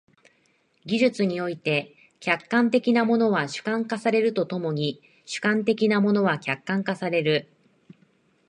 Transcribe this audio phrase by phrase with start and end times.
[0.83, 7.47] 技術において、客観的なものは主観化されると共に主観的なものは客観化される。